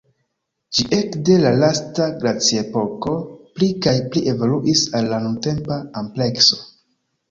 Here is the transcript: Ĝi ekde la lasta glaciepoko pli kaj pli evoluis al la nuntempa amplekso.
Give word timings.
Ĝi 0.77 0.85
ekde 0.99 1.35
la 1.41 1.51
lasta 1.57 2.07
glaciepoko 2.25 3.15
pli 3.37 3.71
kaj 3.87 3.97
pli 4.11 4.27
evoluis 4.35 4.87
al 5.03 5.15
la 5.17 5.25
nuntempa 5.31 5.83
amplekso. 6.05 6.65